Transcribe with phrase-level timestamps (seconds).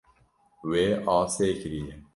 [0.69, 0.85] Wê
[1.17, 1.93] asê kiriye.